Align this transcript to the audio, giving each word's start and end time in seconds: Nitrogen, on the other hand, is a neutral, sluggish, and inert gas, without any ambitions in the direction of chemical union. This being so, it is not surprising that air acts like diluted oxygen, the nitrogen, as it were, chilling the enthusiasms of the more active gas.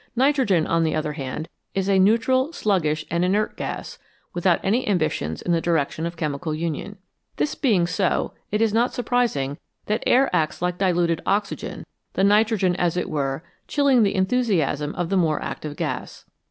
Nitrogen, 0.15 0.65
on 0.65 0.83
the 0.83 0.95
other 0.95 1.13
hand, 1.13 1.47
is 1.75 1.87
a 1.87 1.99
neutral, 1.99 2.51
sluggish, 2.53 3.05
and 3.11 3.23
inert 3.23 3.55
gas, 3.55 3.99
without 4.33 4.59
any 4.63 4.87
ambitions 4.87 5.43
in 5.43 5.51
the 5.51 5.61
direction 5.61 6.07
of 6.07 6.17
chemical 6.17 6.55
union. 6.55 6.97
This 7.35 7.53
being 7.53 7.85
so, 7.85 8.33
it 8.51 8.63
is 8.63 8.73
not 8.73 8.95
surprising 8.95 9.59
that 9.85 10.01
air 10.07 10.27
acts 10.35 10.59
like 10.59 10.79
diluted 10.79 11.21
oxygen, 11.27 11.85
the 12.13 12.23
nitrogen, 12.23 12.75
as 12.77 12.97
it 12.97 13.11
were, 13.11 13.43
chilling 13.67 14.01
the 14.01 14.15
enthusiasms 14.15 14.95
of 14.95 15.09
the 15.09 15.17
more 15.17 15.39
active 15.39 15.75
gas. 15.75 16.25